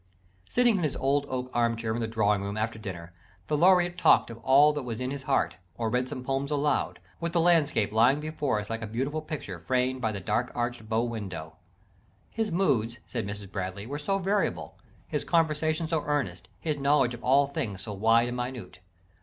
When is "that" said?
4.73-4.81